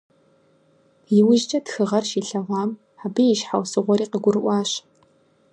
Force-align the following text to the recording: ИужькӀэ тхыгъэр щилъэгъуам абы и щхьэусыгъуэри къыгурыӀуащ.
ИужькӀэ 1.17 1.59
тхыгъэр 1.65 2.03
щилъэгъуам 2.09 2.71
абы 3.03 3.21
и 3.33 3.35
щхьэусыгъуэри 3.39 4.09
къыгурыӀуащ. 4.11 4.71